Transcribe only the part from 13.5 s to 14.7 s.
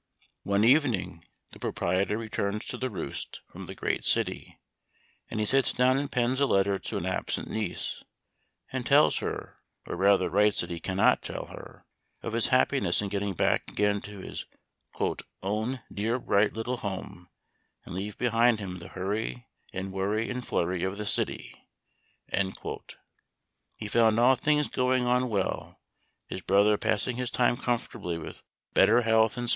again to his"